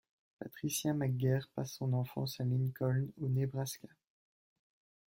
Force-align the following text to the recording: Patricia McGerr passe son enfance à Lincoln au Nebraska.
Patricia 0.39 0.93
McGerr 0.95 1.47
passe 1.53 1.73
son 1.75 1.93
enfance 1.93 2.39
à 2.41 2.43
Lincoln 2.43 3.07
au 3.21 3.29
Nebraska. 3.29 3.87